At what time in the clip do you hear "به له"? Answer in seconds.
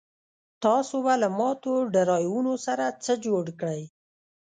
1.05-1.27